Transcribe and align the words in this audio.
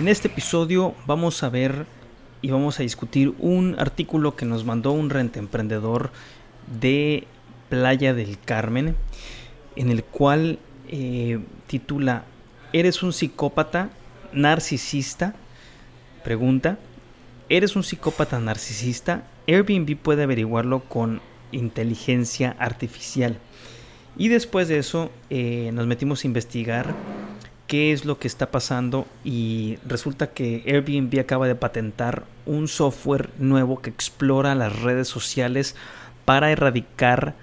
En 0.00 0.06
este 0.06 0.28
episodio 0.28 0.94
vamos 1.06 1.42
a 1.42 1.48
ver 1.48 1.84
y 2.40 2.50
vamos 2.52 2.78
a 2.78 2.84
discutir 2.84 3.34
un 3.40 3.74
artículo 3.80 4.36
que 4.36 4.46
nos 4.46 4.64
mandó 4.64 4.92
un 4.92 5.10
renta 5.10 5.40
emprendedor 5.40 6.12
de 6.80 7.26
Playa 7.68 8.14
del 8.14 8.38
Carmen, 8.38 8.94
en 9.74 9.90
el 9.90 10.04
cual 10.04 10.60
eh, 10.86 11.40
titula 11.66 12.22
¿Eres 12.72 13.02
un 13.02 13.12
psicópata 13.12 13.90
narcisista? 14.32 15.34
Pregunta. 16.22 16.78
¿Eres 17.48 17.74
un 17.74 17.82
psicópata 17.82 18.38
narcisista? 18.38 19.24
Airbnb 19.48 19.96
puede 19.96 20.22
averiguarlo 20.22 20.84
con 20.84 21.20
inteligencia 21.50 22.54
artificial. 22.60 23.38
Y 24.16 24.28
después 24.28 24.68
de 24.68 24.78
eso 24.78 25.10
eh, 25.28 25.70
nos 25.72 25.88
metimos 25.88 26.22
a 26.22 26.28
investigar 26.28 26.94
qué 27.68 27.92
es 27.92 28.04
lo 28.06 28.18
que 28.18 28.26
está 28.26 28.50
pasando 28.50 29.06
y 29.24 29.78
resulta 29.86 30.30
que 30.30 30.64
Airbnb 30.66 31.20
acaba 31.20 31.46
de 31.46 31.54
patentar 31.54 32.24
un 32.46 32.66
software 32.66 33.30
nuevo 33.38 33.80
que 33.80 33.90
explora 33.90 34.54
las 34.54 34.80
redes 34.80 35.06
sociales 35.06 35.76
para 36.24 36.50
erradicar 36.50 37.34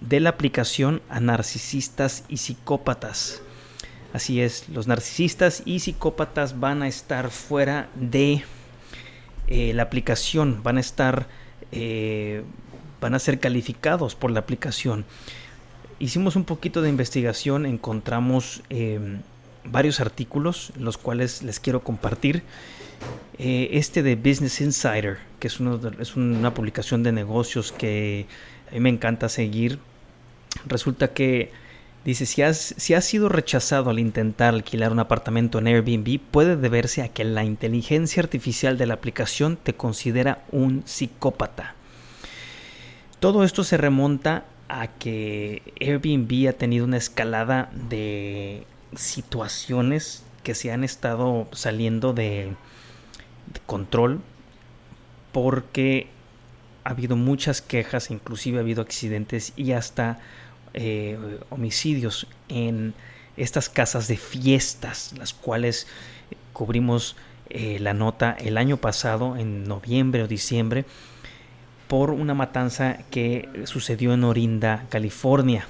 de 0.00 0.20
la 0.20 0.30
aplicación 0.30 1.02
a 1.10 1.20
narcisistas 1.20 2.24
y 2.28 2.38
psicópatas. 2.38 3.42
Así 4.12 4.40
es, 4.40 4.68
los 4.68 4.86
narcisistas 4.86 5.62
y 5.66 5.80
psicópatas 5.80 6.60
van 6.60 6.82
a 6.82 6.88
estar 6.88 7.30
fuera 7.30 7.88
de 7.96 8.44
eh, 9.48 9.72
la 9.74 9.82
aplicación, 9.82 10.62
van 10.62 10.76
a 10.76 10.80
estar, 10.80 11.26
eh, 11.72 12.44
van 13.00 13.14
a 13.14 13.18
ser 13.18 13.40
calificados 13.40 14.14
por 14.14 14.30
la 14.30 14.40
aplicación. 14.40 15.04
Hicimos 15.98 16.36
un 16.36 16.44
poquito 16.44 16.82
de 16.82 16.88
investigación, 16.88 17.66
encontramos 17.66 18.62
eh, 18.70 19.18
varios 19.70 20.00
artículos, 20.00 20.72
los 20.78 20.98
cuales 20.98 21.42
les 21.42 21.60
quiero 21.60 21.82
compartir. 21.82 22.42
Eh, 23.38 23.70
este 23.72 24.02
de 24.02 24.16
Business 24.16 24.60
Insider, 24.60 25.18
que 25.38 25.48
es, 25.48 25.60
una 25.60 26.54
publicación 26.54 27.02
de 27.02 27.12
negocios 27.12 27.72
que 27.72 28.26
a 28.70 28.74
mí 28.74 28.80
me 28.80 28.88
encanta 28.88 29.28
seguir, 29.28 29.78
resulta 30.66 31.12
que 31.12 31.52
dice, 32.04 32.24
si 32.24 32.42
si 32.54 32.94
has 32.94 33.04
sido 33.04 33.28
rechazado 33.28 33.90
al 33.90 33.98
intentar 33.98 34.54
alquilar 34.54 34.92
un 34.92 35.00
apartamento 35.00 35.58
en 35.58 35.66
Airbnb, 35.66 36.18
puede 36.30 36.56
deberse 36.56 37.02
a 37.02 37.08
que 37.08 37.24
la 37.24 37.44
inteligencia 37.44 38.22
artificial 38.22 38.78
de 38.78 38.86
la 38.86 38.94
aplicación 38.94 39.58
te 39.62 39.74
considera 39.74 40.42
un 40.50 40.82
psicópata. 40.86 41.74
Todo 43.20 43.44
esto 43.44 43.64
se 43.64 43.76
remonta 43.76 44.44
a 44.68 44.88
que 44.88 45.62
Airbnb 45.80 46.48
ha 46.48 46.52
tenido 46.52 46.84
una 46.84 46.96
escalada 46.96 47.70
de 47.72 48.66
situaciones 48.94 50.24
que 50.42 50.54
se 50.54 50.70
han 50.72 50.84
estado 50.84 51.48
saliendo 51.52 52.12
de, 52.12 52.54
control 53.66 54.20
porque 55.32 56.08
ha 56.84 56.90
habido 56.90 57.16
muchas 57.16 57.62
quejas, 57.62 58.10
inclusive 58.10 58.58
ha 58.58 58.60
habido 58.60 58.82
accidentes 58.82 59.52
y 59.56 59.72
hasta 59.72 60.18
eh, 60.74 61.18
homicidios 61.50 62.26
en 62.48 62.94
estas 63.36 63.68
casas 63.68 64.08
de 64.08 64.16
fiestas, 64.16 65.14
las 65.18 65.32
cuales 65.32 65.86
cubrimos 66.52 67.16
eh, 67.50 67.78
la 67.80 67.92
nota 67.92 68.36
el 68.38 68.56
año 68.56 68.76
pasado, 68.76 69.36
en 69.36 69.64
noviembre 69.64 70.22
o 70.22 70.28
diciembre, 70.28 70.84
por 71.88 72.10
una 72.10 72.34
matanza 72.34 72.98
que 73.10 73.48
sucedió 73.64 74.14
en 74.14 74.24
Orinda, 74.24 74.86
California. 74.90 75.68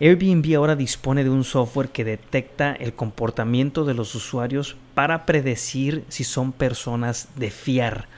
Airbnb 0.00 0.56
ahora 0.56 0.74
dispone 0.74 1.22
de 1.22 1.30
un 1.30 1.44
software 1.44 1.90
que 1.90 2.04
detecta 2.04 2.72
el 2.72 2.94
comportamiento 2.94 3.84
de 3.84 3.94
los 3.94 4.14
usuarios 4.14 4.76
para 4.94 5.24
predecir 5.24 6.04
si 6.08 6.24
son 6.24 6.52
personas 6.52 7.28
de 7.36 7.50
fiar. 7.50 8.08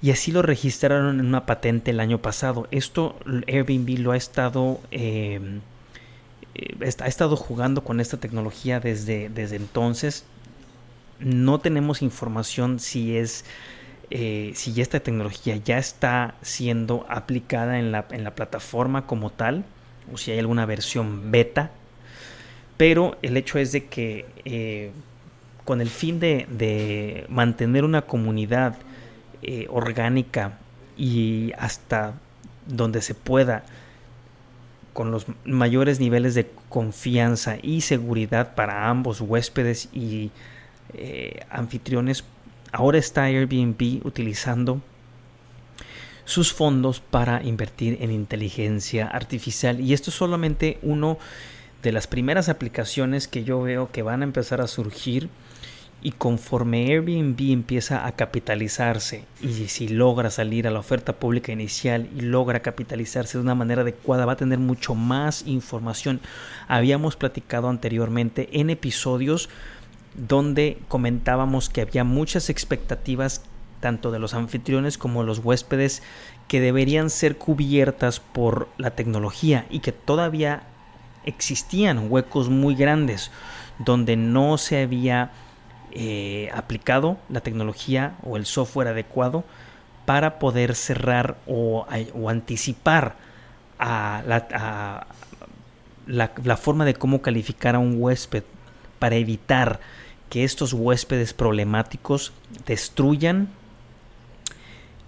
Y 0.00 0.12
así 0.12 0.30
lo 0.30 0.42
registraron 0.42 1.18
en 1.18 1.26
una 1.26 1.46
patente 1.46 1.90
el 1.90 1.98
año 1.98 2.18
pasado. 2.18 2.68
Esto 2.70 3.16
Airbnb 3.48 3.98
lo 3.98 4.12
ha 4.12 4.16
estado, 4.16 4.80
eh, 4.92 5.60
eh, 6.54 6.92
ha 7.00 7.06
estado 7.06 7.36
jugando 7.36 7.82
con 7.82 7.98
esta 7.98 8.18
tecnología 8.18 8.78
desde, 8.78 9.30
desde 9.30 9.56
entonces. 9.56 10.24
No 11.18 11.58
tenemos 11.58 12.02
información 12.02 12.78
si 12.78 13.16
es 13.16 13.44
eh, 14.10 14.52
si 14.54 14.80
esta 14.80 15.00
tecnología 15.00 15.56
ya 15.56 15.78
está 15.78 16.34
siendo 16.42 17.04
aplicada 17.08 17.78
en 17.78 17.90
la, 17.90 18.04
en 18.10 18.22
la 18.22 18.34
plataforma 18.34 19.06
como 19.06 19.30
tal 19.30 19.64
o 20.12 20.16
si 20.16 20.30
hay 20.30 20.38
alguna 20.38 20.66
versión 20.66 21.30
beta. 21.30 21.70
Pero 22.76 23.16
el 23.22 23.36
hecho 23.36 23.58
es 23.58 23.72
de 23.72 23.86
que 23.86 24.26
eh, 24.44 24.90
con 25.64 25.80
el 25.80 25.88
fin 25.88 26.20
de, 26.20 27.26
mantener 27.28 27.84
una 27.84 28.02
comunidad 28.02 28.76
eh, 29.42 29.66
orgánica 29.70 30.58
y 30.96 31.52
hasta 31.58 32.14
donde 32.66 33.00
se 33.00 33.14
pueda 33.14 33.64
con 34.92 35.10
los 35.10 35.26
mayores 35.44 35.98
niveles 36.00 36.34
de 36.34 36.50
confianza 36.68 37.56
y 37.60 37.80
seguridad 37.80 38.54
para 38.54 38.88
ambos 38.88 39.20
huéspedes 39.20 39.88
y 39.92 40.30
eh, 40.94 41.40
anfitriones, 41.50 42.24
ahora 42.72 42.98
está 42.98 43.24
Airbnb 43.24 44.06
utilizando 44.06 44.80
sus 46.24 46.52
fondos 46.52 47.00
para 47.00 47.42
invertir 47.42 47.98
en 48.00 48.10
inteligencia 48.10 49.06
artificial 49.06 49.80
y 49.80 49.92
esto 49.92 50.10
es 50.10 50.16
solamente 50.16 50.78
uno 50.82 51.18
de 51.82 51.92
las 51.92 52.06
primeras 52.06 52.48
aplicaciones 52.48 53.28
que 53.28 53.44
yo 53.44 53.60
veo 53.60 53.90
que 53.92 54.02
van 54.02 54.22
a 54.22 54.24
empezar 54.24 54.60
a 54.60 54.66
surgir 54.66 55.28
y 56.04 56.12
conforme 56.12 56.86
Airbnb 56.92 57.50
empieza 57.50 58.06
a 58.06 58.12
capitalizarse 58.12 59.24
y 59.40 59.68
si 59.68 59.88
logra 59.88 60.30
salir 60.30 60.68
a 60.68 60.70
la 60.70 60.78
oferta 60.78 61.14
pública 61.14 61.50
inicial 61.50 62.08
y 62.14 62.20
logra 62.20 62.60
capitalizarse 62.60 63.38
de 63.38 63.44
una 63.44 63.54
manera 63.54 63.82
adecuada 63.82 64.26
va 64.26 64.32
a 64.32 64.36
tener 64.36 64.58
mucho 64.58 64.94
más 64.94 65.46
información. 65.46 66.20
Habíamos 66.68 67.16
platicado 67.16 67.70
anteriormente 67.70 68.50
en 68.52 68.68
episodios 68.68 69.48
donde 70.14 70.78
comentábamos 70.88 71.70
que 71.70 71.80
había 71.80 72.04
muchas 72.04 72.50
expectativas 72.50 73.42
tanto 73.84 74.10
de 74.10 74.18
los 74.18 74.32
anfitriones 74.32 74.96
como 74.96 75.24
los 75.24 75.40
huéspedes 75.40 76.02
que 76.48 76.62
deberían 76.62 77.10
ser 77.10 77.36
cubiertas 77.36 78.18
por 78.18 78.66
la 78.78 78.92
tecnología 78.92 79.66
y 79.68 79.80
que 79.80 79.92
todavía 79.92 80.62
existían 81.26 82.10
huecos 82.10 82.48
muy 82.48 82.76
grandes 82.76 83.30
donde 83.78 84.16
no 84.16 84.56
se 84.56 84.80
había 84.80 85.32
eh, 85.92 86.48
aplicado 86.54 87.18
la 87.28 87.42
tecnología 87.42 88.14
o 88.22 88.38
el 88.38 88.46
software 88.46 88.88
adecuado 88.88 89.44
para 90.06 90.38
poder 90.38 90.74
cerrar 90.76 91.36
o, 91.46 91.86
anticipar 92.26 93.16
a 93.78 94.22
la, 94.26 95.06
la 96.06 96.56
forma 96.56 96.86
de 96.86 96.94
cómo 96.94 97.20
calificar 97.20 97.74
a 97.74 97.80
un 97.80 97.96
huésped 98.00 98.44
para 98.98 99.16
evitar 99.16 99.78
que 100.30 100.42
estos 100.42 100.72
huéspedes 100.72 101.34
problemáticos 101.34 102.32
destruyan 102.64 103.50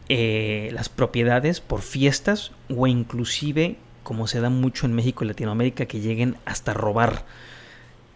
eh, 0.08 0.70
las 0.72 0.88
propiedades 0.88 1.60
por 1.60 1.82
fiestas 1.82 2.52
o 2.68 2.86
inclusive 2.86 3.76
como 4.06 4.28
se 4.28 4.40
da 4.40 4.50
mucho 4.50 4.86
en 4.86 4.92
México 4.92 5.24
y 5.24 5.26
Latinoamérica 5.26 5.86
que 5.86 5.98
lleguen 5.98 6.36
hasta 6.44 6.72
robar 6.72 7.24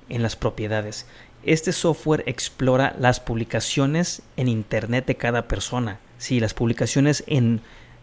en 0.09 0.23
las 0.23 0.37
propiedades. 0.37 1.07
Este 1.43 1.73
software 1.73 2.23
explora 2.27 2.95
las 2.97 3.19
publicaciones 3.19 4.23
en 4.37 4.47
internet 4.47 5.07
de 5.07 5.17
cada 5.17 5.49
persona, 5.49 5.99
sí, 6.17 6.39
las 6.39 6.55
publicaciones 6.55 7.25
en 7.27 7.61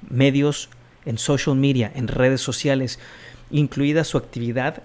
medios, 0.10 0.70
en 1.06 1.18
social 1.18 1.56
media, 1.56 1.90
en 1.96 2.10
redes 2.10 2.42
sociales, 2.42 3.00
incluida 3.52 4.04
su 4.04 4.18
actividad 4.18 4.84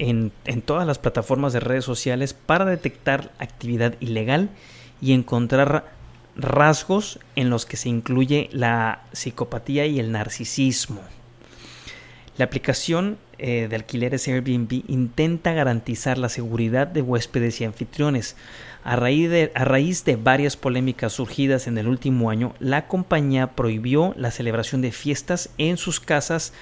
en, 0.00 0.32
en 0.44 0.60
todas 0.60 0.88
las 0.88 0.98
plataformas 0.98 1.52
de 1.52 1.60
redes 1.60 1.84
sociales 1.84 2.34
para 2.34 2.64
detectar 2.64 3.30
actividad 3.38 3.94
ilegal 4.00 4.50
y 5.00 5.12
encontrar 5.12 5.99
rasgos 6.36 7.18
en 7.36 7.50
los 7.50 7.66
que 7.66 7.76
se 7.76 7.88
incluye 7.88 8.48
la 8.52 9.04
psicopatía 9.12 9.86
y 9.86 10.00
el 10.00 10.12
narcisismo. 10.12 11.02
La 12.36 12.46
aplicación 12.46 13.18
eh, 13.38 13.68
de 13.68 13.76
alquileres 13.76 14.26
Airbnb 14.28 14.84
intenta 14.88 15.52
garantizar 15.52 16.16
la 16.16 16.28
seguridad 16.28 16.86
de 16.86 17.02
huéspedes 17.02 17.60
y 17.60 17.64
anfitriones. 17.64 18.36
A 18.82 18.96
raíz, 18.96 19.28
de, 19.28 19.52
a 19.54 19.64
raíz 19.64 20.04
de 20.04 20.16
varias 20.16 20.56
polémicas 20.56 21.12
surgidas 21.12 21.66
en 21.66 21.76
el 21.76 21.86
último 21.86 22.30
año, 22.30 22.54
la 22.58 22.86
compañía 22.86 23.48
prohibió 23.48 24.14
la 24.16 24.30
celebración 24.30 24.80
de 24.80 24.90
fiestas 24.90 25.50
en 25.58 25.76
sus 25.76 26.00
casas 26.00 26.54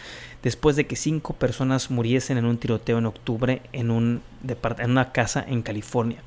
después 0.42 0.74
de 0.76 0.86
que 0.86 0.96
cinco 0.96 1.34
personas 1.34 1.90
muriesen 1.90 2.38
en 2.38 2.44
un 2.44 2.58
tiroteo 2.58 2.98
en 2.98 3.06
octubre 3.06 3.62
en, 3.72 3.90
un 3.90 4.22
en 4.78 4.90
una 4.90 5.12
casa 5.12 5.44
en 5.46 5.62
California. 5.62 6.22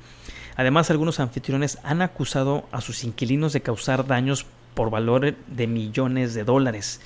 Además, 0.56 0.90
algunos 0.90 1.20
anfitriones 1.20 1.78
han 1.82 2.02
acusado 2.02 2.64
a 2.72 2.80
sus 2.80 3.04
inquilinos 3.04 3.52
de 3.52 3.62
causar 3.62 4.06
daños 4.06 4.46
por 4.74 4.90
valor 4.90 5.34
de 5.34 5.66
millones 5.66 6.34
de 6.34 6.44
dólares. 6.44 7.00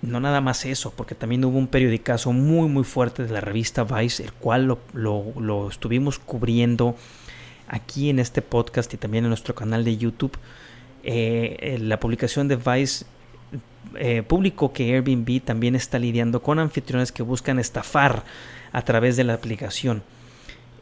No 0.00 0.20
nada 0.20 0.40
más 0.40 0.64
eso, 0.64 0.92
porque 0.92 1.14
también 1.14 1.44
hubo 1.44 1.58
un 1.58 1.66
periodicazo 1.66 2.32
muy 2.32 2.68
muy 2.68 2.84
fuerte 2.84 3.24
de 3.24 3.32
la 3.32 3.40
revista 3.40 3.82
Vice, 3.82 4.22
el 4.22 4.32
cual 4.32 4.78
lo, 4.92 5.68
estuvimos 5.68 6.18
cubriendo 6.18 6.94
aquí 7.66 8.08
en 8.08 8.18
este 8.18 8.40
podcast 8.40 8.94
y 8.94 8.96
también 8.96 9.24
en 9.24 9.30
nuestro 9.30 9.54
canal 9.54 9.84
de 9.84 9.96
YouTube. 9.96 10.38
Eh, 11.02 11.78
la 11.80 11.98
publicación 11.98 12.46
de 12.46 12.56
Vice 12.56 13.06
eh, 13.96 14.22
publicó 14.22 14.72
que 14.72 14.94
Airbnb 14.94 15.42
también 15.42 15.74
está 15.74 15.98
lidiando 15.98 16.42
con 16.42 16.58
anfitriones 16.58 17.10
que 17.10 17.22
buscan 17.22 17.58
estafar 17.58 18.22
a 18.72 18.82
través 18.82 19.16
de 19.16 19.24
la 19.24 19.34
aplicación. 19.34 20.02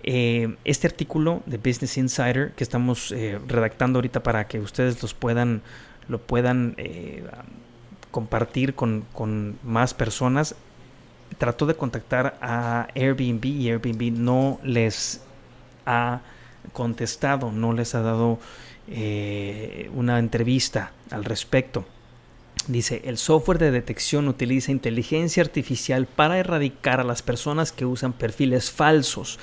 Eh, 0.02 0.56
este 0.64 0.87
artículo 0.87 1.43
de 1.46 1.56
Business 1.58 1.96
Insider 1.96 2.52
que 2.52 2.62
estamos 2.62 3.12
eh, 3.12 3.38
redactando 3.46 3.98
ahorita 3.98 4.22
para 4.22 4.46
que 4.46 4.60
ustedes 4.60 5.02
los 5.02 5.14
puedan, 5.14 5.62
lo 6.08 6.19
puedan 6.19 6.75
eh, 6.76 7.25
compartir 8.10 8.75
con, 8.75 9.04
con, 9.12 9.58
más 9.64 9.94
personas, 9.94 10.54
trató 11.38 11.66
de 11.66 11.75
contactar 11.75 12.38
a 12.40 12.88
Airbnb 12.94 13.44
y 13.44 13.69
Airbnb 13.70 14.12
no 14.16 14.60
les 14.62 15.22
ha 15.87 16.20
contestado, 16.72 17.50
no 17.50 17.72
les 17.72 17.94
ha 17.94 18.02
dado 18.02 18.38
una 19.94 20.20
entrevista 20.20 20.92
al 21.10 21.25
respecto. 21.25 21.84
Dice, 22.69 23.02
el 23.04 23.19
software 23.19 23.58
de 23.58 23.72
detección 23.72 24.28
utiliza 24.28 24.70
inteligencia 24.70 25.42
artificial 25.42 26.06
para 26.06 26.38
erradicar 26.38 27.00
a 27.00 27.04
las 27.04 27.22
personas 27.22 27.72
que 27.72 27.84
usan 27.84 28.12
perfiles 28.12 28.70
falsos 28.70 29.40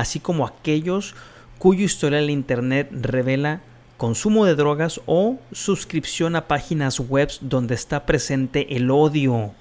así 0.00 0.18
como 0.18 0.46
aquellos 0.46 1.14
cuyo 1.58 1.84
historial 1.84 2.26
de 2.26 2.32
Internet 2.32 2.88
revela 2.90 3.60
consumo 3.98 4.46
de 4.46 4.54
drogas 4.54 4.98
o 5.04 5.38
suscripción 5.52 6.36
a 6.36 6.48
páginas 6.48 6.98
web 7.00 7.30
donde 7.42 7.74
está 7.74 8.06
presente 8.06 8.76
el 8.76 8.90
odio. 8.90 9.52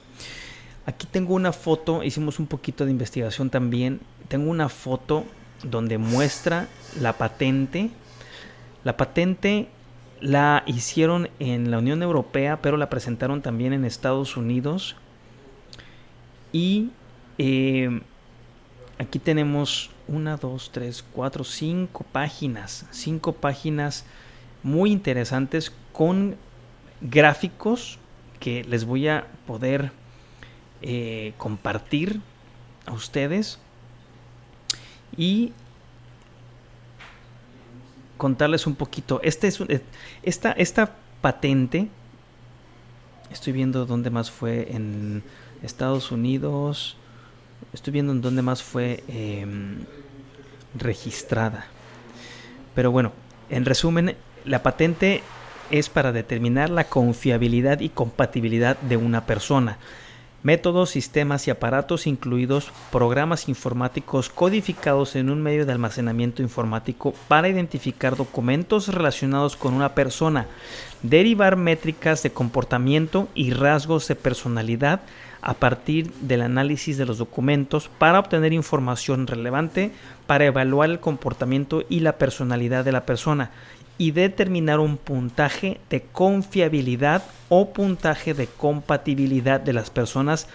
Aquí 0.86 1.06
tengo 1.12 1.33
una 1.33 1.51
foto, 1.51 2.03
hicimos 2.03 2.39
un 2.39 2.47
poquito 2.47 2.86
de 2.86 2.91
investigación 2.91 3.50
también, 3.50 4.00
tengo 4.30 4.50
una 4.50 4.69
foto 4.69 5.25
donde 5.62 5.97
muestra 5.97 6.69
la 7.01 7.18
patente. 7.18 7.89
La 8.86 8.95
patente 8.95 9.68
la 10.21 10.63
hicieron 10.68 11.30
en 11.39 11.69
la 11.69 11.80
Unión 11.80 12.01
Europea, 12.01 12.62
pero 12.62 12.77
la 12.77 12.89
presentaron 12.89 13.41
también 13.41 13.74
en 13.74 13.83
Estados 13.83 14.38
Unidos. 14.38 14.95
Y 16.53 16.91
eh, 17.38 18.00
aquí 18.97 19.19
tenemos 19.19 19.91
una, 20.10 20.38
dos, 20.38 20.72
tres, 20.72 21.04
cuatro, 21.14 21.44
cinco 21.44 22.06
páginas, 22.12 22.86
cinco 22.92 23.34
páginas 23.34 24.06
muy 24.64 24.92
interesantes 24.92 25.72
con 25.94 26.36
gráficos 27.02 28.00
que 28.40 28.64
les 28.64 28.86
voy 28.86 29.08
a 29.08 29.28
poder 29.46 29.92
eh, 30.82 31.34
compartir 31.38 32.22
a 32.86 32.94
ustedes 32.94 33.60
y 35.16 35.54
contarles 38.18 38.68
un 38.68 38.76
poquito. 38.76 39.20
Este 39.24 39.48
es 39.48 39.62
eh, 39.62 39.82
esta, 40.24 40.52
esta 40.54 40.96
patente, 41.22 41.90
estoy 43.32 43.54
viendo 43.54 43.86
dónde 43.86 44.10
más 44.10 44.32
fue 44.32 44.74
en 44.74 45.24
Estados 45.62 46.12
Unidos, 46.12 46.98
estoy 47.74 47.94
viendo 47.94 48.12
en 48.12 48.22
dónde 48.22 48.42
más 48.42 48.64
fue 48.64 49.04
em, 49.08 49.86
registrada. 50.78 51.66
Pero 52.76 52.92
bueno, 52.92 53.12
en 53.50 53.66
resumen, 53.66 54.16
la 54.46 54.64
patente 54.64 55.24
es 55.72 55.90
para 55.90 56.12
determinar 56.12 56.70
la 56.70 56.86
confiabilidad 56.86 57.80
y 57.80 57.90
compatibilidad 57.90 58.78
de 58.80 58.98
una 58.98 59.26
persona. 59.26 59.78
Métodos, 60.41 60.91
sistemas 60.91 61.45
y 61.47 61.51
aparatos 61.51 62.07
incluidos 62.07 62.71
programas 62.94 63.50
informáticos 63.50 64.30
codificados 64.30 65.18
en 65.18 65.30
un 65.30 65.41
medio 65.44 65.65
de 65.65 65.74
almacenamiento 65.74 66.41
informático 66.41 67.13
para 67.27 67.50
identificar 67.50 68.15
documentos 68.15 68.88
relacionados 68.88 69.57
con 69.57 69.74
una 69.74 69.95
persona, 69.95 70.47
derivar 71.03 71.57
métricas 71.57 72.24
de 72.24 72.31
comportamiento 72.31 73.27
y 73.36 73.51
rasgos 73.51 74.07
de 74.07 74.15
personalidad 74.15 75.01
a 75.41 75.56
partir 75.56 76.09
del 76.21 76.41
análisis 76.41 76.97
de 76.97 77.06
los 77.06 77.18
documentos 77.18 77.89
para 77.97 78.19
obtener 78.19 78.53
información 78.53 79.27
relevante 79.27 79.91
para 80.25 80.45
evaluar 80.45 80.89
el 80.89 81.01
comportamiento 81.01 81.83
y 81.89 82.00
la 82.00 82.18
personalidad 82.18 82.86
de 82.86 82.94
la 82.94 83.06
persona 83.06 83.51
y 84.00 84.12
determinar 84.12 84.80
un 84.80 84.98
puntaje 84.98 85.80
de 85.90 86.01
confiabilidad 86.01 87.22
o 87.50 87.74
puntaje 87.74 88.34
de 88.34 88.48
compatibilidad 88.48 89.60
de 89.60 89.74
las 89.74 89.92
personas 89.92 90.48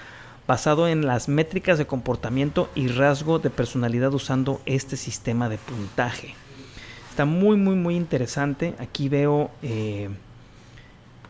basado 0.48 0.88
en 0.88 1.06
las 1.06 1.28
métricas 1.28 1.76
de 1.76 1.86
comportamiento 1.86 2.70
y 2.74 2.88
rasgo 2.88 3.38
de 3.38 3.50
personalidad 3.50 4.12
usando 4.14 4.62
este 4.64 4.96
sistema 4.96 5.50
de 5.50 5.58
puntaje. 5.58 6.34
Está 7.10 7.26
muy 7.26 7.56
muy 7.58 7.76
muy 7.76 7.96
interesante. 7.96 8.74
Aquí 8.78 9.10
veo 9.10 9.50
eh, 9.62 10.08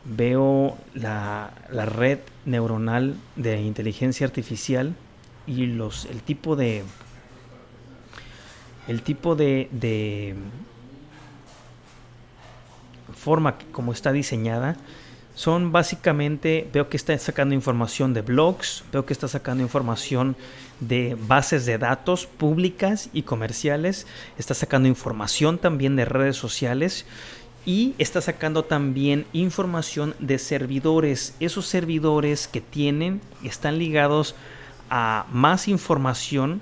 veo 0.05 0.79
la, 0.95 1.51
red 1.69 2.21
neuronal 2.45 3.17
de 3.35 3.61
inteligencia 3.61 4.25
artificial 4.25 4.95
y 5.49 5.67
los 5.67 6.05
el 6.05 6.23
tipo 6.23 6.55
de 6.55 6.85
el 8.87 9.03
tipo 9.03 9.35
de 9.35 9.69
forma 13.15 13.59
como 13.73 13.93
está 13.93 14.13
diseñada 14.13 14.77
son 15.35 15.73
básicamente 15.73 16.69
veo 16.73 16.89
que 16.89 16.97
está 16.97 17.17
sacando 17.19 17.55
información 17.55 18.15
de 18.15 18.23
blogs 18.23 18.85
veo 18.93 19.05
que 19.05 19.13
está 19.13 19.27
sacando 19.27 19.63
información 19.63 20.37
de 20.81 21.17
bases 21.29 21.67
de 21.67 21.79
datos 21.79 22.27
públicas 22.27 23.11
y 23.13 23.23
comerciales 23.23 24.07
está 24.39 24.55
sacando 24.55 24.89
información 24.89 25.59
también 25.59 25.97
de 25.97 26.05
redes 26.05 26.37
sociales 26.37 27.07
y 27.67 27.95
está 27.99 28.21
sacando 28.21 28.65
también 28.65 29.27
información 29.33 30.15
de 30.19 30.39
servidores. 30.39 31.35
Esos 31.41 31.67
servidores 31.67 32.47
que 32.47 32.61
tienen 32.61 33.21
están 33.43 33.79
ligados 33.79 34.35
a 34.91 35.27
más 35.33 35.69
información 35.69 36.61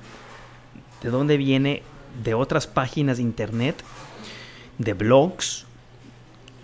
de 1.02 1.11
dónde 1.11 1.37
viene 1.37 1.82
de 2.23 2.35
otras 2.35 2.66
páginas 2.66 3.16
de 3.16 3.25
internet, 3.25 3.82
de 4.78 4.92
blogs, 4.92 5.66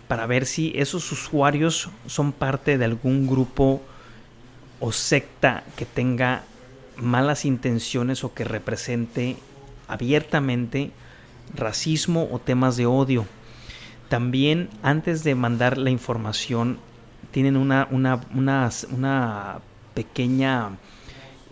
para 0.09 0.27
ver 0.27 0.47
si 0.47 0.73
esos 0.75 1.13
usuarios 1.13 1.91
son 2.07 2.33
parte 2.33 2.79
de 2.79 2.85
algún 2.87 3.27
grupo 3.27 3.83
o 4.81 4.91
secta 4.91 5.65
que 5.77 5.85
tenga 5.85 6.43
malas 6.97 7.45
intenciones 7.45 8.25
o 8.25 8.33
que 8.33 8.45
represente 8.45 9.37
abiertamente 9.87 10.91
racismo 11.55 12.29
o 12.33 12.39
temas 12.39 12.77
de 12.77 12.87
odio. 12.87 13.27
También 14.09 14.71
antes 14.83 15.23
de 15.25 15.35
mandar 15.35 15.77
la 15.77 15.91
información 15.91 16.79
tienen 17.31 17.57
una, 17.57 17.87
una, 17.91 18.21
una, 18.91 19.61
pequeña 19.93 20.71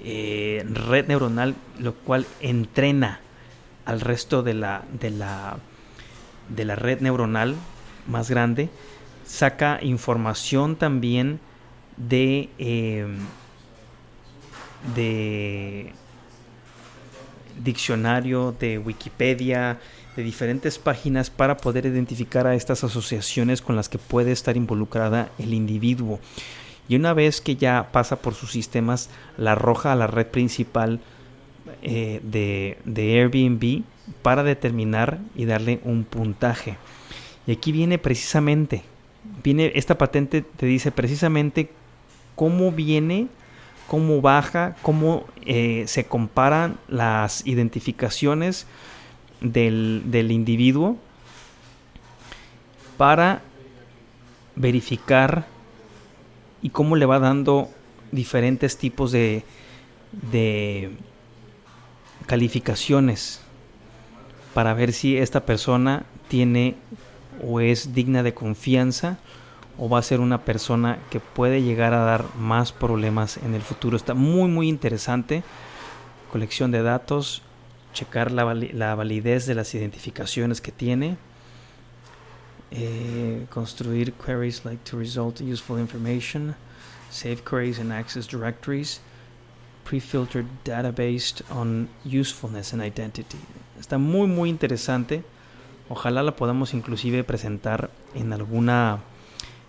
eh, 0.02 0.64
red 0.66 1.08
neuronal, 1.08 1.54
lo 1.78 1.94
cual 1.94 2.26
entrena 2.40 3.20
al 3.84 4.00
resto 4.00 4.42
de 4.42 4.54
la, 4.54 4.82
de 4.98 5.10
la, 5.10 5.58
de 6.48 6.64
la 6.64 6.76
red 6.76 7.00
neuronal 7.00 7.56
más 8.06 8.30
grande. 8.30 8.68
Saca 9.24 9.78
información 9.82 10.76
también 10.76 11.40
de, 11.96 12.48
em, 12.58 13.18
de 14.94 15.92
diccionario, 17.62 18.54
de 18.58 18.78
Wikipedia, 18.78 19.78
de 20.16 20.22
diferentes 20.22 20.78
páginas 20.78 21.30
para 21.30 21.56
poder 21.56 21.86
identificar 21.86 22.46
a 22.46 22.54
estas 22.54 22.84
asociaciones 22.84 23.60
con 23.60 23.76
las 23.76 23.88
que 23.88 23.98
puede 23.98 24.32
estar 24.32 24.56
involucrada 24.56 25.30
el 25.38 25.52
individuo. 25.52 26.20
Y 26.88 26.96
una 26.96 27.12
vez 27.12 27.40
que 27.40 27.56
ya 27.56 27.88
pasa 27.92 28.16
por 28.16 28.34
sus 28.34 28.52
sistemas, 28.52 29.10
la 29.36 29.52
arroja 29.52 29.92
a 29.92 29.96
la 29.96 30.06
red 30.06 30.26
principal 30.26 31.00
eh, 31.82 32.20
de, 32.22 32.78
de 32.84 33.20
Airbnb 33.20 33.82
para 34.22 34.42
determinar 34.42 35.18
y 35.34 35.46
darle 35.46 35.80
un 35.84 36.04
puntaje. 36.04 36.76
Y 37.46 37.52
aquí 37.52 37.72
viene 37.72 37.98
precisamente, 37.98 38.82
viene 39.42 39.72
esta 39.74 39.98
patente 39.98 40.42
te 40.42 40.66
dice 40.66 40.90
precisamente 40.90 41.70
cómo 42.34 42.72
viene 42.72 43.28
cómo 43.86 44.20
baja, 44.20 44.76
cómo 44.82 45.24
eh, 45.44 45.84
se 45.86 46.04
comparan 46.06 46.78
las 46.88 47.46
identificaciones 47.46 48.66
del, 49.40 50.02
del 50.06 50.32
individuo 50.32 50.96
para 52.96 53.42
verificar 54.56 55.46
y 56.62 56.70
cómo 56.70 56.96
le 56.96 57.06
va 57.06 57.18
dando 57.18 57.70
diferentes 58.10 58.78
tipos 58.78 59.12
de, 59.12 59.44
de 60.30 60.90
calificaciones 62.26 63.40
para 64.54 64.74
ver 64.74 64.92
si 64.92 65.16
esta 65.16 65.44
persona 65.44 66.06
tiene 66.28 66.74
o 67.42 67.60
es 67.60 67.94
digna 67.94 68.22
de 68.22 68.34
confianza 68.34 69.18
o 69.78 69.88
va 69.88 69.98
a 69.98 70.02
ser 70.02 70.20
una 70.20 70.44
persona 70.44 70.98
que 71.10 71.20
puede 71.20 71.62
llegar 71.62 71.92
a 71.92 72.04
dar 72.04 72.24
más 72.36 72.72
problemas 72.72 73.36
en 73.38 73.54
el 73.54 73.62
futuro. 73.62 73.96
Está 73.96 74.14
muy 74.14 74.48
muy 74.48 74.68
interesante. 74.68 75.42
Colección 76.32 76.70
de 76.70 76.82
datos, 76.82 77.42
checar 77.92 78.32
la, 78.32 78.54
la 78.54 78.94
validez 78.94 79.46
de 79.46 79.54
las 79.54 79.74
identificaciones 79.74 80.60
que 80.60 80.72
tiene. 80.72 81.16
Eh, 82.72 83.46
construir 83.48 84.12
queries 84.14 84.64
like 84.64 84.82
to 84.84 84.98
result 84.98 85.40
useful 85.40 85.78
information. 85.78 86.56
Save 87.10 87.44
queries 87.44 87.78
and 87.78 87.92
access 87.92 88.26
directories. 88.26 89.00
Pre-filtered 89.84 90.46
database 90.64 91.42
on 91.50 91.88
usefulness 92.04 92.72
and 92.72 92.82
identity. 92.82 93.38
Está 93.78 93.98
muy 93.98 94.26
muy 94.26 94.50
interesante. 94.50 95.22
Ojalá 95.88 96.22
la 96.22 96.36
podamos 96.36 96.74
inclusive 96.74 97.24
presentar 97.24 97.90
en 98.14 98.32
alguna 98.32 99.00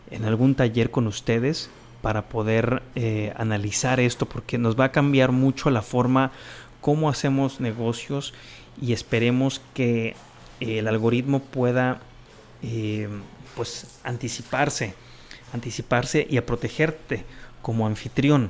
en 0.10 0.24
algún 0.24 0.56
taller 0.56 0.90
con 0.90 1.06
ustedes 1.06 1.70
para 2.02 2.30
poder 2.30 2.82
eh, 2.96 3.34
analizar 3.36 4.00
esto 4.00 4.26
porque 4.26 4.58
nos 4.58 4.80
va 4.80 4.86
a 4.86 4.92
cambiar 4.92 5.34
mucho 5.34 5.70
la 5.70 5.82
forma 5.82 6.32
como 6.80 7.10
hacemos 7.10 7.60
negocios 7.60 8.34
y 8.82 8.94
esperemos 8.94 9.62
que 9.74 10.16
el 10.62 10.88
algoritmo 10.88 11.42
pueda 11.42 12.00
eh, 12.62 13.10
pues 13.56 14.00
anticiparse 14.06 14.96
anticiparse 15.54 16.28
y 16.30 16.38
a 16.38 16.46
protegerte 16.46 17.24
como 17.62 17.88
anfitrión. 17.88 18.50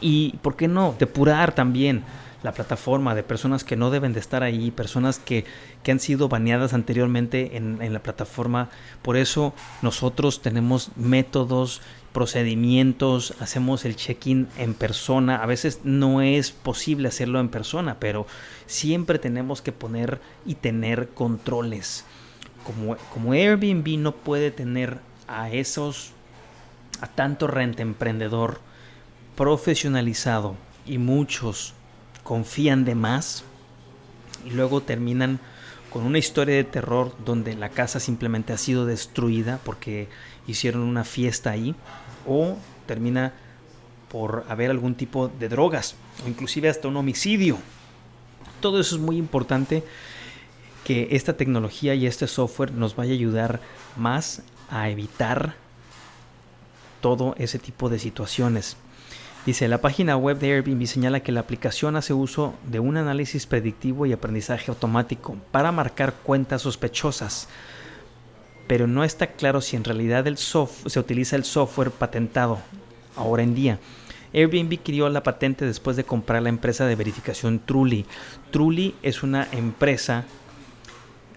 Y 0.00 0.36
por 0.42 0.56
qué 0.56 0.68
no 0.68 0.94
depurar 0.98 1.54
también 1.54 2.04
la 2.42 2.52
plataforma, 2.52 3.14
de 3.14 3.22
personas 3.22 3.64
que 3.64 3.76
no 3.76 3.90
deben 3.90 4.12
de 4.12 4.20
estar 4.20 4.42
ahí, 4.42 4.70
personas 4.70 5.18
que, 5.18 5.44
que 5.82 5.90
han 5.90 6.00
sido 6.00 6.28
baneadas 6.28 6.72
anteriormente 6.72 7.56
en, 7.56 7.82
en 7.82 7.92
la 7.92 8.02
plataforma. 8.02 8.70
Por 9.02 9.16
eso 9.16 9.54
nosotros 9.82 10.40
tenemos 10.40 10.90
métodos, 10.96 11.82
procedimientos, 12.12 13.34
hacemos 13.40 13.84
el 13.84 13.96
check-in 13.96 14.48
en 14.56 14.74
persona. 14.74 15.42
A 15.42 15.46
veces 15.46 15.80
no 15.84 16.20
es 16.22 16.50
posible 16.52 17.08
hacerlo 17.08 17.40
en 17.40 17.48
persona, 17.48 17.96
pero 17.98 18.26
siempre 18.66 19.18
tenemos 19.18 19.62
que 19.62 19.72
poner 19.72 20.20
y 20.46 20.54
tener 20.54 21.08
controles. 21.10 22.04
Como, 22.64 22.96
como 23.12 23.32
Airbnb 23.32 23.98
no 23.98 24.12
puede 24.12 24.50
tener 24.50 24.98
a 25.26 25.50
esos, 25.50 26.12
a 27.00 27.06
tanto 27.06 27.46
renta 27.46 27.82
emprendedor 27.82 28.60
profesionalizado 29.36 30.56
y 30.86 30.98
muchos 30.98 31.74
confían 32.28 32.84
de 32.84 32.94
más 32.94 33.42
y 34.44 34.50
luego 34.50 34.82
terminan 34.82 35.40
con 35.88 36.04
una 36.04 36.18
historia 36.18 36.56
de 36.56 36.64
terror 36.64 37.16
donde 37.24 37.54
la 37.54 37.70
casa 37.70 38.00
simplemente 38.00 38.52
ha 38.52 38.58
sido 38.58 38.84
destruida 38.84 39.60
porque 39.64 40.08
hicieron 40.46 40.82
una 40.82 41.04
fiesta 41.04 41.50
ahí 41.50 41.74
o 42.26 42.58
termina 42.84 43.32
por 44.10 44.44
haber 44.50 44.70
algún 44.70 44.94
tipo 44.94 45.28
de 45.28 45.48
drogas 45.48 45.94
o 46.22 46.28
inclusive 46.28 46.68
hasta 46.68 46.88
un 46.88 46.98
homicidio. 46.98 47.56
Todo 48.60 48.78
eso 48.78 48.96
es 48.96 49.00
muy 49.00 49.16
importante 49.16 49.82
que 50.84 51.08
esta 51.12 51.34
tecnología 51.34 51.94
y 51.94 52.06
este 52.06 52.26
software 52.26 52.72
nos 52.72 52.94
vaya 52.94 53.12
a 53.12 53.14
ayudar 53.14 53.60
más 53.96 54.42
a 54.68 54.90
evitar 54.90 55.54
todo 57.00 57.34
ese 57.38 57.58
tipo 57.58 57.88
de 57.88 57.98
situaciones. 57.98 58.76
Dice, 59.46 59.66
la 59.68 59.80
página 59.80 60.16
web 60.16 60.38
de 60.38 60.52
Airbnb 60.52 60.86
señala 60.86 61.20
que 61.20 61.32
la 61.32 61.40
aplicación 61.40 61.96
hace 61.96 62.12
uso 62.12 62.54
de 62.66 62.80
un 62.80 62.96
análisis 62.96 63.46
predictivo 63.46 64.04
y 64.04 64.12
aprendizaje 64.12 64.70
automático 64.70 65.36
para 65.50 65.72
marcar 65.72 66.14
cuentas 66.22 66.62
sospechosas, 66.62 67.48
pero 68.66 68.86
no 68.86 69.04
está 69.04 69.28
claro 69.28 69.60
si 69.62 69.76
en 69.76 69.84
realidad 69.84 70.26
el 70.26 70.36
se 70.36 70.98
utiliza 70.98 71.36
el 71.36 71.44
software 71.44 71.90
patentado 71.90 72.58
ahora 73.16 73.42
en 73.42 73.54
día. 73.54 73.78
Airbnb 74.34 74.80
crió 74.82 75.08
la 75.08 75.22
patente 75.22 75.64
después 75.64 75.96
de 75.96 76.04
comprar 76.04 76.42
la 76.42 76.50
empresa 76.50 76.84
de 76.84 76.96
verificación 76.96 77.60
Truly. 77.60 78.04
Truly 78.50 78.94
es 79.02 79.22
una 79.22 79.48
empresa 79.52 80.24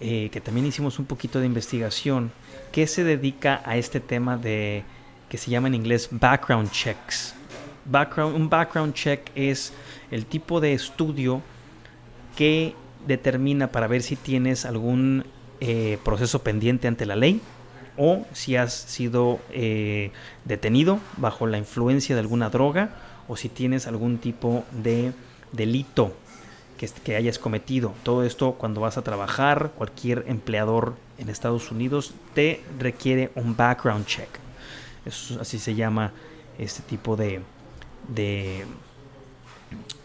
eh, 0.01 0.29
que 0.33 0.41
también 0.41 0.65
hicimos 0.65 0.99
un 0.99 1.05
poquito 1.05 1.39
de 1.39 1.45
investigación 1.45 2.31
que 2.73 2.87
se 2.87 3.05
dedica 3.05 3.61
a 3.65 3.77
este 3.77 4.01
tema 4.01 4.35
de 4.35 4.83
que 5.29 5.37
se 5.37 5.49
llama 5.49 5.69
en 5.69 5.75
inglés 5.75 6.09
background 6.11 6.69
checks 6.71 7.35
un 7.85 8.49
background 8.49 8.93
check 8.93 9.31
es 9.35 9.73
el 10.11 10.25
tipo 10.25 10.59
de 10.61 10.73
estudio 10.73 11.41
que 12.35 12.75
determina 13.07 13.71
para 13.71 13.87
ver 13.87 14.03
si 14.03 14.15
tienes 14.15 14.65
algún 14.65 15.25
eh, 15.59 15.97
proceso 16.03 16.43
pendiente 16.43 16.87
ante 16.87 17.05
la 17.05 17.15
ley 17.15 17.41
o 17.97 18.25
si 18.33 18.55
has 18.55 18.73
sido 18.73 19.39
eh, 19.51 20.11
detenido 20.45 20.99
bajo 21.17 21.47
la 21.47 21.57
influencia 21.57 22.15
de 22.15 22.21
alguna 22.21 22.49
droga 22.49 22.89
o 23.27 23.35
si 23.35 23.49
tienes 23.49 23.87
algún 23.87 24.17
tipo 24.17 24.63
de 24.71 25.13
delito 25.51 26.13
que, 27.03 27.15
hayas 27.15 27.37
cometido. 27.37 27.93
Todo 28.03 28.23
esto 28.23 28.53
cuando 28.53 28.81
vas 28.81 28.97
a 28.97 29.03
trabajar, 29.03 29.71
cualquier 29.77 30.25
empleador 30.27 30.95
en 31.17 31.29
Estados 31.29 31.71
Unidos 31.71 32.13
te 32.33 32.61
requiere 32.79 33.31
un 33.35 33.55
background 33.55 34.05
check. 34.05 34.29
Así 35.39 35.59
se 35.59 35.75
llama 35.75 36.11
este 36.57 36.81
tipo 36.83 37.15
de, 37.15 37.41
de, 38.07 38.65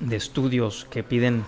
de 0.01 0.17
estudios 0.17 0.87
que 0.91 1.03
piden 1.03 1.45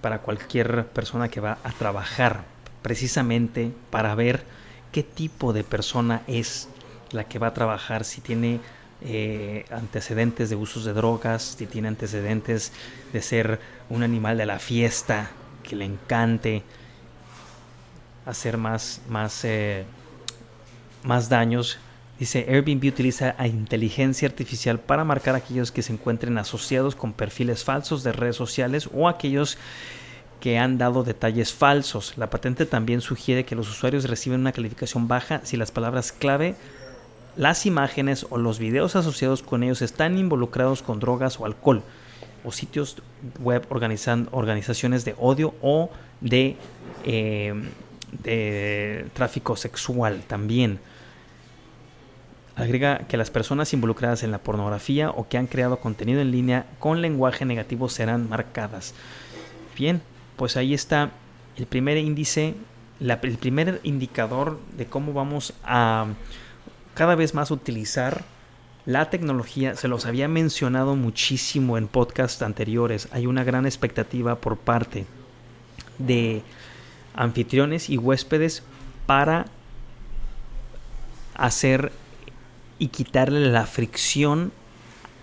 para 0.00 0.20
cualquier 0.20 0.86
persona 0.86 1.28
que 1.28 1.40
va 1.40 1.58
a 1.64 1.72
trabajar, 1.72 2.44
precisamente 2.82 3.72
para 3.90 4.14
ver 4.14 4.44
qué 4.92 5.02
tipo 5.02 5.52
de 5.52 5.64
persona 5.64 6.22
es 6.26 6.68
la 7.10 7.24
que 7.24 7.38
va 7.38 7.48
a 7.48 7.54
trabajar, 7.54 8.04
si 8.04 8.20
tiene 8.20 8.60
eh, 9.02 9.64
antecedentes 9.70 10.48
de 10.48 10.56
usos 10.56 10.84
de 10.84 10.92
drogas, 10.92 11.56
si 11.58 11.66
tiene 11.66 11.88
antecedentes 11.88 12.72
de 13.12 13.22
ser 13.22 13.60
un 13.90 14.02
animal 14.02 14.38
de 14.38 14.46
la 14.46 14.58
fiesta, 14.58 15.30
que 15.62 15.76
le 15.76 15.84
encante 15.84 16.62
hacer 18.24 18.56
más, 18.56 19.02
más, 19.08 19.44
eh, 19.44 19.84
más 21.02 21.28
daños 21.28 21.78
Dice, 22.18 22.46
Airbnb 22.48 22.88
utiliza 22.88 23.34
a 23.36 23.46
inteligencia 23.46 24.26
artificial 24.26 24.80
para 24.80 25.04
marcar 25.04 25.34
a 25.34 25.38
aquellos 25.38 25.70
que 25.70 25.82
se 25.82 25.92
encuentren 25.92 26.38
asociados 26.38 26.96
con 26.96 27.12
perfiles 27.12 27.62
falsos 27.62 28.02
de 28.02 28.12
redes 28.12 28.36
sociales 28.36 28.88
o 28.94 29.08
aquellos 29.08 29.58
que 30.40 30.58
han 30.58 30.78
dado 30.78 31.04
detalles 31.04 31.52
falsos. 31.52 32.14
La 32.16 32.30
patente 32.30 32.64
también 32.64 33.02
sugiere 33.02 33.44
que 33.44 33.54
los 33.54 33.68
usuarios 33.68 34.08
reciben 34.08 34.40
una 34.40 34.52
calificación 34.52 35.08
baja 35.08 35.40
si 35.44 35.58
las 35.58 35.70
palabras 35.70 36.12
clave, 36.12 36.54
las 37.36 37.66
imágenes 37.66 38.26
o 38.30 38.38
los 38.38 38.58
videos 38.58 38.96
asociados 38.96 39.42
con 39.42 39.62
ellos 39.62 39.82
están 39.82 40.16
involucrados 40.16 40.82
con 40.82 41.00
drogas 41.00 41.38
o 41.38 41.44
alcohol 41.44 41.82
o 42.44 42.52
sitios 42.52 42.96
web 43.40 43.66
organizan, 43.68 44.28
organizaciones 44.30 45.04
de 45.04 45.14
odio 45.18 45.54
o 45.60 45.90
de, 46.20 46.56
eh, 47.04 47.52
de 48.22 49.06
tráfico 49.12 49.56
sexual 49.56 50.22
también. 50.26 50.78
Agrega 52.56 53.00
que 53.06 53.18
las 53.18 53.30
personas 53.30 53.72
involucradas 53.74 54.22
en 54.22 54.30
la 54.30 54.38
pornografía 54.38 55.10
o 55.10 55.28
que 55.28 55.36
han 55.36 55.46
creado 55.46 55.78
contenido 55.78 56.22
en 56.22 56.30
línea 56.30 56.66
con 56.78 57.02
lenguaje 57.02 57.44
negativo 57.44 57.90
serán 57.90 58.28
marcadas. 58.28 58.94
Bien, 59.76 60.00
pues 60.36 60.56
ahí 60.56 60.72
está 60.72 61.10
el 61.56 61.66
primer 61.66 61.98
índice, 61.98 62.54
el 62.98 63.38
primer 63.38 63.80
indicador 63.82 64.58
de 64.76 64.86
cómo 64.86 65.12
vamos 65.12 65.52
a 65.64 66.06
cada 66.94 67.14
vez 67.14 67.34
más 67.34 67.50
utilizar 67.50 68.24
la 68.86 69.10
tecnología. 69.10 69.76
Se 69.76 69.88
los 69.88 70.06
había 70.06 70.28
mencionado 70.28 70.96
muchísimo 70.96 71.76
en 71.76 71.88
podcasts 71.88 72.40
anteriores. 72.40 73.08
Hay 73.12 73.26
una 73.26 73.44
gran 73.44 73.66
expectativa 73.66 74.36
por 74.36 74.56
parte 74.56 75.04
de 75.98 76.42
anfitriones 77.14 77.90
y 77.90 77.98
huéspedes 77.98 78.62
para 79.06 79.46
hacer 81.34 81.92
y 82.78 82.88
quitarle 82.88 83.50
la 83.50 83.66
fricción 83.66 84.52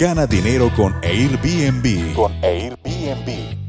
Gana 0.00 0.26
Dinero 0.26 0.72
con 0.74 0.94
Airbnb. 1.04 2.14
Con 2.14 2.32
Airbnb. 3.10 3.59